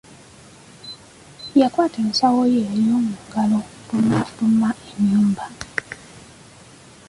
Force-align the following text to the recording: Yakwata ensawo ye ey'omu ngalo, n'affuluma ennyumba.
Yakwata 1.59 1.97
ensawo 2.05 2.41
ye 2.53 2.61
ey'omu 2.75 3.13
ngalo, 3.25 3.59
n'affuluma 4.07 4.69
ennyumba. 4.91 5.45